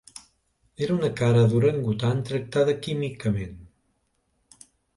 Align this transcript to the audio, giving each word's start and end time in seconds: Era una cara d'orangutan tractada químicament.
Era 0.85 0.95
una 0.95 1.09
cara 1.19 1.43
d'orangutan 1.51 2.25
tractada 2.31 2.77
químicament. 2.89 3.63